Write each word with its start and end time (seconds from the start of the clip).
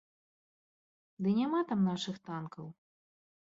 Ды 1.27 1.35
няма 1.41 1.61
там 1.73 1.79
нашых 1.91 2.15
танкаў! 2.31 2.67